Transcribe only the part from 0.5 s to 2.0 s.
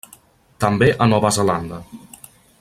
També a Nova Zelanda.